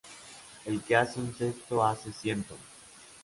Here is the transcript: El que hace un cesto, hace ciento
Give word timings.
El 0.65 0.81
que 0.81 0.95
hace 0.95 1.19
un 1.19 1.31
cesto, 1.35 1.85
hace 1.85 2.11
ciento 2.11 2.57